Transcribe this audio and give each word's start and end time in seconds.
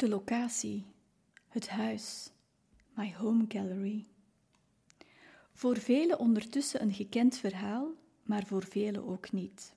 De 0.00 0.08
locatie, 0.08 0.84
het 1.48 1.68
huis, 1.68 2.30
my 2.94 3.14
home 3.14 3.44
gallery. 3.48 4.06
Voor 5.52 5.76
velen 5.76 6.18
ondertussen 6.18 6.82
een 6.82 6.92
gekend 6.92 7.36
verhaal, 7.36 7.90
maar 8.22 8.46
voor 8.46 8.64
velen 8.64 9.06
ook 9.06 9.32
niet. 9.32 9.74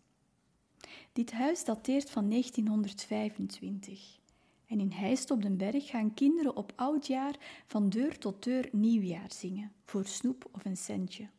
Dit 1.14 1.32
huis 1.32 1.64
dateert 1.66 2.10
van 2.10 2.30
1925 2.30 4.20
en 4.66 4.80
in 4.80 4.92
Heist 4.92 5.32
op 5.32 5.42
den 5.42 5.58
Berg 5.58 5.88
gaan 5.88 6.14
kinderen 6.14 6.56
op 6.56 6.74
oudjaar 6.76 7.64
van 7.68 7.90
deur 7.90 8.18
tot 8.18 8.44
deur 8.44 8.70
nieuwjaar 8.72 9.32
zingen, 9.32 9.72
voor 9.86 10.06
snoep 10.06 10.50
of 10.52 10.66
een 10.66 10.78
centje. 10.78 11.30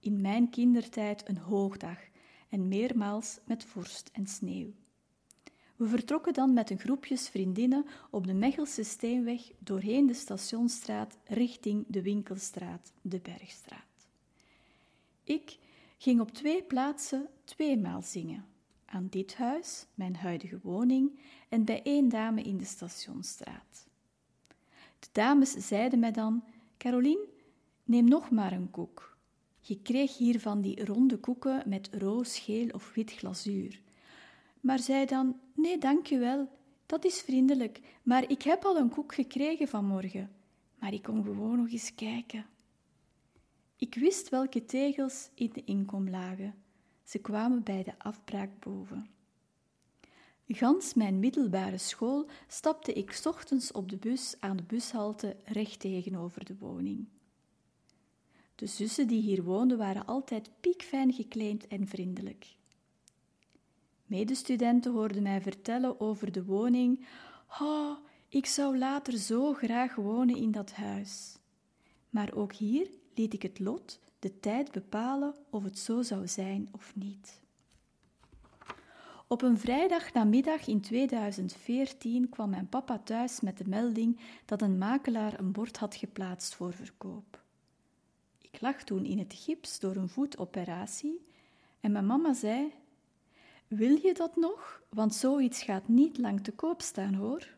In 0.00 0.20
mijn 0.20 0.50
kindertijd 0.50 1.28
een 1.28 1.38
hoogdag 1.38 1.98
en 2.48 2.68
meermaals 2.68 3.38
met 3.44 3.64
vorst 3.64 4.10
en 4.12 4.26
sneeuw. 4.26 4.72
We 5.76 5.86
vertrokken 5.86 6.32
dan 6.32 6.52
met 6.52 6.70
een 6.70 6.78
groepjes 6.78 7.28
vriendinnen 7.28 7.86
op 8.10 8.26
de 8.26 8.34
Mechelse 8.34 8.82
Steenweg 8.82 9.50
doorheen 9.58 10.06
de 10.06 10.14
Stationsstraat 10.14 11.18
richting 11.24 11.84
de 11.88 12.02
Winkelstraat, 12.02 12.92
de 13.02 13.20
Bergstraat. 13.20 14.08
Ik 15.24 15.58
ging 15.98 16.20
op 16.20 16.30
twee 16.30 16.62
plaatsen 16.62 17.28
tweemaal 17.44 18.02
zingen. 18.02 18.44
Aan 18.84 19.06
dit 19.10 19.36
huis, 19.36 19.86
mijn 19.94 20.16
huidige 20.16 20.58
woning, 20.62 21.18
en 21.48 21.64
bij 21.64 21.82
één 21.82 22.08
dame 22.08 22.42
in 22.42 22.56
de 22.56 22.64
Stationsstraat. 22.64 23.86
De 24.98 25.08
dames 25.12 25.50
zeiden 25.50 25.98
mij 25.98 26.12
dan: 26.12 26.44
Caroline, 26.76 27.26
neem 27.84 28.08
nog 28.08 28.30
maar 28.30 28.52
een 28.52 28.70
koek. 28.70 29.16
Je 29.60 29.82
kreeg 29.82 30.16
hier 30.16 30.40
van 30.40 30.60
die 30.60 30.84
ronde 30.84 31.16
koeken 31.16 31.62
met 31.66 31.88
roos, 31.92 32.38
geel 32.38 32.68
of 32.68 32.94
wit 32.94 33.12
glazuur. 33.12 33.84
Maar 34.66 34.78
zei 34.78 35.06
dan: 35.06 35.40
Nee, 35.54 35.78
dankjewel, 35.78 36.48
dat 36.86 37.04
is 37.04 37.20
vriendelijk, 37.20 37.80
maar 38.02 38.30
ik 38.30 38.42
heb 38.42 38.64
al 38.64 38.76
een 38.76 38.88
koek 38.88 39.14
gekregen 39.14 39.68
vanmorgen. 39.68 40.30
Maar 40.78 40.92
ik 40.92 41.02
kom 41.02 41.22
gewoon 41.22 41.56
nog 41.56 41.70
eens 41.70 41.94
kijken. 41.94 42.46
Ik 43.76 43.94
wist 43.94 44.28
welke 44.28 44.64
tegels 44.64 45.30
in 45.34 45.50
de 45.52 45.64
inkom 45.64 46.10
lagen. 46.10 46.54
Ze 47.04 47.18
kwamen 47.18 47.62
bij 47.62 47.82
de 47.82 47.98
afbraak 47.98 48.50
boven. 48.60 49.06
Gans 50.48 50.94
mijn 50.94 51.18
middelbare 51.18 51.78
school 51.78 52.26
stapte 52.48 52.92
ik 52.92 53.20
ochtends 53.24 53.72
op 53.72 53.88
de 53.88 53.96
bus 53.96 54.36
aan 54.40 54.56
de 54.56 54.62
bushalte 54.62 55.36
recht 55.44 55.80
tegenover 55.80 56.44
de 56.44 56.56
woning. 56.58 57.08
De 58.54 58.66
zussen 58.66 59.08
die 59.08 59.20
hier 59.20 59.42
woonden 59.42 59.78
waren 59.78 60.06
altijd 60.06 60.50
piekfijn 60.60 61.12
gekleed 61.12 61.66
en 61.66 61.88
vriendelijk. 61.88 62.56
Medestudenten 64.06 64.92
hoorden 64.92 65.22
mij 65.22 65.40
vertellen 65.40 66.00
over 66.00 66.32
de 66.32 66.44
woning. 66.44 67.06
Oh, 67.60 67.96
ik 68.28 68.46
zou 68.46 68.78
later 68.78 69.18
zo 69.18 69.52
graag 69.52 69.94
wonen 69.94 70.36
in 70.36 70.50
dat 70.50 70.72
huis. 70.72 71.38
Maar 72.10 72.34
ook 72.34 72.52
hier 72.52 72.90
liet 73.14 73.34
ik 73.34 73.42
het 73.42 73.58
lot, 73.58 74.00
de 74.18 74.40
tijd 74.40 74.72
bepalen 74.72 75.34
of 75.50 75.62
het 75.62 75.78
zo 75.78 76.02
zou 76.02 76.28
zijn 76.28 76.68
of 76.72 76.92
niet. 76.94 77.40
Op 79.28 79.42
een 79.42 79.58
vrijdagnamiddag 79.58 80.66
in 80.66 80.80
2014 80.80 82.28
kwam 82.28 82.50
mijn 82.50 82.68
papa 82.68 82.98
thuis 82.98 83.40
met 83.40 83.58
de 83.58 83.68
melding 83.68 84.20
dat 84.44 84.62
een 84.62 84.78
makelaar 84.78 85.38
een 85.38 85.52
bord 85.52 85.76
had 85.76 85.94
geplaatst 85.94 86.54
voor 86.54 86.72
verkoop. 86.72 87.44
Ik 88.40 88.60
lag 88.60 88.82
toen 88.82 89.04
in 89.04 89.18
het 89.18 89.34
gips 89.34 89.78
door 89.78 89.96
een 89.96 90.08
voetoperatie 90.08 91.26
en 91.80 91.92
mijn 91.92 92.06
mama 92.06 92.32
zei: 92.32 92.72
Wil 93.68 93.98
je 94.02 94.14
dat 94.14 94.36
nog? 94.36 94.82
Want 94.88 95.14
zoiets 95.14 95.62
gaat 95.62 95.88
niet 95.88 96.18
lang 96.18 96.44
te 96.44 96.52
koop 96.52 96.82
staan 96.82 97.14
hoor. 97.14 97.54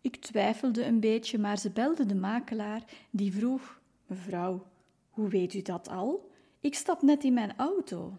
Ik 0.00 0.16
twijfelde 0.16 0.84
een 0.84 1.00
beetje, 1.00 1.38
maar 1.38 1.58
ze 1.58 1.70
belde 1.70 2.06
de 2.06 2.14
makelaar, 2.14 2.84
die 3.10 3.32
vroeg: 3.32 3.80
Mevrouw, 4.06 4.66
hoe 5.10 5.28
weet 5.28 5.54
u 5.54 5.62
dat 5.62 5.88
al? 5.88 6.30
Ik 6.60 6.74
stap 6.74 7.02
net 7.02 7.24
in 7.24 7.32
mijn 7.32 7.56
auto. 7.56 8.18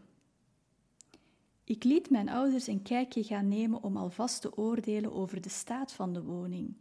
Ik 1.64 1.84
liet 1.84 2.10
mijn 2.10 2.30
ouders 2.30 2.68
een 2.68 2.82
kijkje 2.82 3.24
gaan 3.24 3.48
nemen 3.48 3.84
om 3.84 3.98
alvast 3.98 4.42
te 4.42 4.58
oordelen 4.58 5.14
over 5.14 5.42
de 5.42 5.50
staat 5.50 5.94
van 5.94 6.14
de 6.14 6.24
woning. 6.24 6.74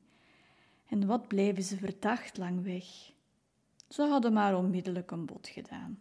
En 0.89 1.07
wat 1.07 1.29
bleven 1.29 1.63
ze 1.63 1.77
verdacht 1.77 2.37
lang 2.37 2.63
weg. 2.63 3.13
Ze 3.89 4.03
hadden 4.03 4.33
maar 4.33 4.57
onmiddellijk 4.57 5.11
een 5.11 5.27
bod 5.27 5.49
gedaan. 5.49 5.99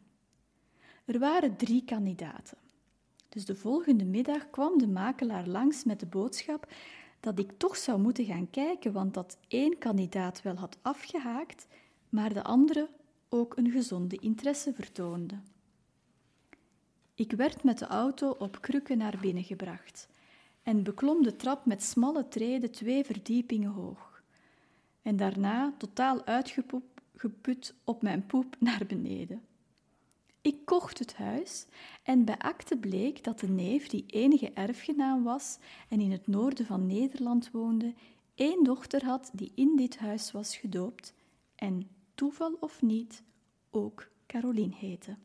Er 1.05 1.19
waren 1.19 1.55
drie 1.55 1.83
kandidaten. 1.83 2.57
Dus 3.33 3.45
de 3.45 3.55
volgende 3.55 4.05
middag 4.05 4.49
kwam 4.49 4.77
de 4.77 4.87
makelaar 4.87 5.47
langs 5.47 5.83
met 5.83 5.99
de 5.99 6.05
boodschap 6.05 6.67
dat 7.19 7.39
ik 7.39 7.51
toch 7.57 7.77
zou 7.77 8.01
moeten 8.01 8.25
gaan 8.25 8.49
kijken, 8.49 8.91
want 8.91 9.13
dat 9.13 9.37
één 9.47 9.77
kandidaat 9.77 10.41
wel 10.41 10.55
had 10.55 10.77
afgehaakt, 10.81 11.67
maar 12.09 12.33
de 12.33 12.43
andere 12.43 12.89
ook 13.29 13.57
een 13.57 13.71
gezonde 13.71 14.17
interesse 14.17 14.73
vertoonde. 14.73 15.39
Ik 17.15 17.31
werd 17.31 17.63
met 17.63 17.79
de 17.79 17.85
auto 17.85 18.29
op 18.29 18.61
krukken 18.61 18.97
naar 18.97 19.17
binnen 19.21 19.43
gebracht 19.43 20.07
en 20.63 20.83
beklom 20.83 21.23
de 21.23 21.35
trap 21.35 21.65
met 21.65 21.83
smalle 21.83 22.27
treden 22.27 22.71
twee 22.71 23.03
verdiepingen 23.03 23.71
hoog. 23.71 24.23
En 25.01 25.15
daarna, 25.15 25.73
totaal 25.77 26.25
uitgeput, 26.25 27.73
op 27.83 28.01
mijn 28.01 28.25
poep 28.25 28.55
naar 28.59 28.85
beneden. 28.87 29.41
Ik 30.43 30.65
kocht 30.65 30.99
het 30.99 31.15
huis 31.15 31.65
en 32.03 32.25
bij 32.25 32.37
akte 32.37 32.77
bleek 32.77 33.23
dat 33.23 33.39
de 33.39 33.47
neef, 33.47 33.87
die 33.87 34.03
enige 34.07 34.51
erfgenaam 34.51 35.23
was 35.23 35.57
en 35.89 35.99
in 35.99 36.11
het 36.11 36.27
noorden 36.27 36.65
van 36.65 36.85
Nederland 36.85 37.51
woonde, 37.51 37.93
één 38.35 38.63
dochter 38.63 39.05
had 39.05 39.31
die 39.33 39.51
in 39.55 39.75
dit 39.75 39.97
huis 39.97 40.31
was 40.31 40.57
gedoopt 40.57 41.13
en, 41.55 41.89
toeval 42.15 42.57
of 42.59 42.81
niet, 42.81 43.23
ook 43.71 44.09
Caroline 44.27 44.75
heette. 44.75 45.15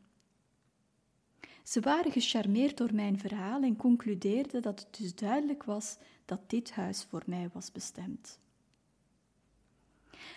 Ze 1.63 1.79
waren 1.79 2.11
gecharmeerd 2.11 2.77
door 2.77 2.93
mijn 2.93 3.19
verhaal 3.19 3.61
en 3.61 3.75
concludeerden 3.75 4.61
dat 4.61 4.79
het 4.79 4.97
dus 4.97 5.15
duidelijk 5.15 5.63
was 5.63 5.97
dat 6.25 6.49
dit 6.49 6.71
huis 6.71 7.03
voor 7.03 7.23
mij 7.25 7.49
was 7.53 7.71
bestemd. 7.71 8.39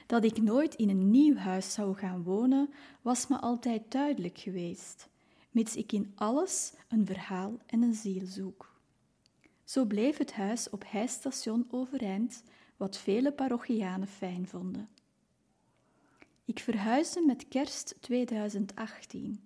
Dat 0.06 0.24
ik 0.24 0.42
nooit 0.42 0.74
in 0.74 0.88
een 0.88 1.10
nieuw 1.10 1.36
huis 1.36 1.72
zou 1.72 1.96
gaan 1.96 2.22
wonen, 2.22 2.70
was 3.02 3.26
me 3.26 3.40
altijd 3.40 3.82
duidelijk 3.88 4.38
geweest, 4.38 5.08
mits 5.50 5.76
ik 5.76 5.92
in 5.92 6.12
alles 6.14 6.72
een 6.88 7.06
verhaal 7.06 7.58
en 7.66 7.82
een 7.82 7.94
ziel 7.94 8.26
zoek. 8.26 8.80
Zo 9.64 9.84
bleef 9.84 10.16
het 10.18 10.32
huis 10.32 10.70
op 10.70 10.84
Heistation 10.86 11.66
overeind, 11.70 12.42
wat 12.76 12.96
vele 12.96 13.32
parochianen 13.32 14.08
fijn 14.08 14.48
vonden. 14.48 14.88
Ik 16.44 16.58
verhuisde 16.58 17.24
met 17.26 17.48
kerst 17.48 17.96
2018. 18.00 19.40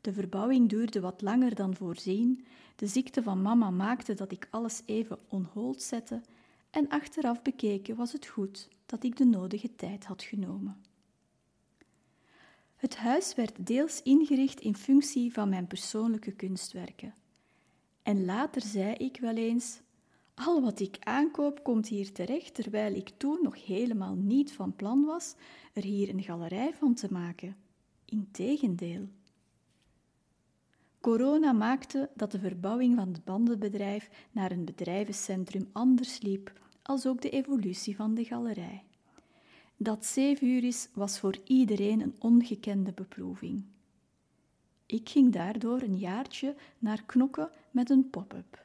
De 0.00 0.12
verbouwing 0.12 0.68
duurde 0.68 1.00
wat 1.00 1.22
langer 1.22 1.54
dan 1.54 1.74
voorzien. 1.74 2.44
De 2.76 2.86
ziekte 2.86 3.22
van 3.22 3.42
mama 3.42 3.70
maakte 3.70 4.14
dat 4.14 4.32
ik 4.32 4.48
alles 4.50 4.82
even 4.86 5.18
on 5.28 5.48
hold 5.52 5.82
zette 5.82 6.20
en 6.72 6.88
achteraf 6.88 7.42
bekeken 7.42 7.96
was 7.96 8.12
het 8.12 8.26
goed 8.26 8.68
dat 8.86 9.04
ik 9.04 9.16
de 9.16 9.24
nodige 9.24 9.74
tijd 9.74 10.04
had 10.04 10.22
genomen. 10.22 10.82
Het 12.76 12.96
huis 12.96 13.34
werd 13.34 13.66
deels 13.66 14.02
ingericht 14.02 14.60
in 14.60 14.76
functie 14.76 15.32
van 15.32 15.48
mijn 15.48 15.66
persoonlijke 15.66 16.32
kunstwerken. 16.32 17.14
En 18.02 18.24
later 18.24 18.62
zei 18.62 18.94
ik 18.94 19.16
wel 19.20 19.36
eens: 19.36 19.80
Al 20.34 20.62
wat 20.62 20.80
ik 20.80 20.96
aankoop 21.00 21.62
komt 21.62 21.88
hier 21.88 22.12
terecht, 22.12 22.54
terwijl 22.54 22.94
ik 22.94 23.08
toen 23.16 23.38
nog 23.42 23.66
helemaal 23.66 24.14
niet 24.14 24.52
van 24.52 24.76
plan 24.76 25.04
was 25.04 25.34
er 25.72 25.82
hier 25.82 26.08
een 26.08 26.22
galerij 26.22 26.74
van 26.74 26.94
te 26.94 27.12
maken. 27.12 27.56
Integendeel. 28.04 29.08
Corona 31.02 31.52
maakte 31.52 32.10
dat 32.14 32.32
de 32.32 32.38
verbouwing 32.38 32.96
van 32.96 33.08
het 33.08 33.24
bandenbedrijf 33.24 34.10
naar 34.32 34.50
een 34.50 34.64
bedrijvencentrum 34.64 35.68
anders 35.72 36.20
liep 36.20 36.52
als 36.82 37.06
ook 37.06 37.20
de 37.20 37.30
evolutie 37.30 37.96
van 37.96 38.14
de 38.14 38.24
galerij. 38.24 38.84
Dat 39.76 40.06
zeevuur 40.06 40.74
was 40.94 41.18
voor 41.18 41.38
iedereen 41.44 42.00
een 42.00 42.14
ongekende 42.18 42.92
beproeving. 42.92 43.64
Ik 44.86 45.08
ging 45.08 45.32
daardoor 45.32 45.80
een 45.80 45.98
jaartje 45.98 46.54
naar 46.78 47.02
Knokken 47.06 47.50
met 47.70 47.90
een 47.90 48.10
pop-up. 48.10 48.64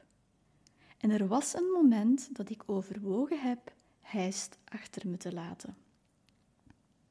En 0.98 1.10
er 1.10 1.26
was 1.26 1.54
een 1.54 1.70
moment 1.74 2.36
dat 2.36 2.50
ik 2.50 2.62
overwogen 2.66 3.40
heb 3.40 3.72
hijst 4.00 4.58
achter 4.64 5.08
me 5.08 5.16
te 5.16 5.32
laten. 5.32 5.76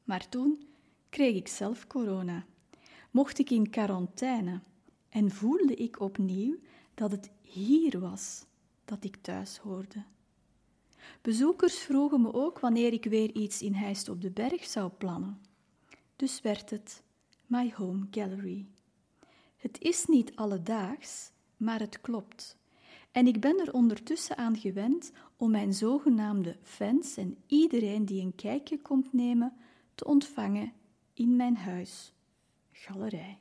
Maar 0.04 0.30
toen 0.30 0.68
kreeg 1.10 1.36
ik 1.36 1.48
zelf 1.48 1.88
corona. 1.88 2.46
Mocht 3.12 3.40
ik 3.40 3.50
in 3.50 3.69
quarantaine 3.69 4.60
en 5.18 5.31
voelde 5.31 5.74
ik 5.74 6.00
opnieuw 6.00 6.56
dat 6.94 7.12
het 7.12 7.30
hier 7.42 8.00
was 8.00 8.46
dat 8.86 9.04
ik 9.04 9.18
thuis 9.22 9.58
hoorde. 9.58 10.04
Bezoekers 11.22 11.78
vroegen 11.78 12.22
me 12.22 12.34
ook 12.34 12.60
wanneer 12.60 12.94
ik 12.94 13.06
weer 13.06 13.31
iets 13.31 13.62
in 13.62 13.74
Heist 13.74 14.10
op 14.10 14.22
de 14.22 14.30
Berg 14.30 14.66
zou 14.66 14.92
plannen. 14.98 15.42
Dus 16.16 16.42
werd 16.42 16.69
het 16.69 17.04
My 17.46 17.74
Home 17.75 18.08
Gallery. 18.12 18.66
Het 19.58 19.81
is 19.81 20.06
niet 20.06 20.36
alledaags, 20.36 21.31
maar 21.58 21.80
het 21.80 22.02
klopt. 22.02 22.58
En 23.12 23.28
ik 23.28 23.42
ben 23.42 23.60
er 23.60 23.74
ondertussen 23.74 24.38
aan 24.38 24.58
gewend 24.58 25.12
om 25.38 25.52
mijn 25.52 25.74
zogenaamde 25.74 26.58
fans 26.63 27.18
en 27.18 27.38
iedereen 27.48 28.06
die 28.06 28.22
een 28.22 28.36
kijkje 28.36 28.81
komt 28.81 29.13
nemen 29.13 29.54
te 29.96 30.06
ontvangen 30.06 30.74
in 31.13 31.36
mijn 31.36 31.58
huis, 31.58 32.13
galerij. 32.72 33.38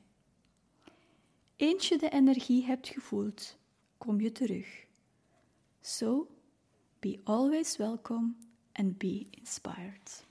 Eens 1.56 1.88
je 1.88 1.98
de 1.98 2.08
energie 2.10 2.64
hebt 2.64 2.88
gevoeld, 2.88 3.56
kom 3.98 4.20
je 4.20 4.32
terug. 4.32 4.86
So, 5.80 6.28
be 6.98 7.20
always 7.24 7.76
welcome 7.76 8.34
and 8.72 8.98
be 8.98 9.26
inspired. 9.30 10.25